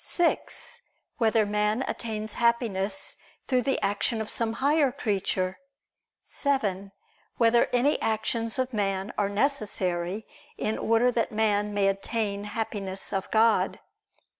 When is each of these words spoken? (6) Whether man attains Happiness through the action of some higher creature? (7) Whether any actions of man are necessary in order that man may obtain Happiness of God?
(6) 0.03 0.79
Whether 1.19 1.45
man 1.45 1.83
attains 1.87 2.33
Happiness 2.33 3.17
through 3.45 3.61
the 3.61 3.79
action 3.83 4.19
of 4.19 4.31
some 4.31 4.53
higher 4.53 4.91
creature? 4.91 5.59
(7) 6.23 6.91
Whether 7.37 7.67
any 7.71 8.01
actions 8.01 8.57
of 8.57 8.73
man 8.73 9.13
are 9.15 9.29
necessary 9.29 10.25
in 10.57 10.79
order 10.79 11.11
that 11.11 11.31
man 11.31 11.71
may 11.75 11.87
obtain 11.87 12.45
Happiness 12.45 13.13
of 13.13 13.29
God? 13.29 13.79